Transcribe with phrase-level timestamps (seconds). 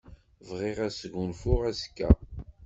[0.47, 2.09] Bɣiɣ ad sgunfuɣ azekka.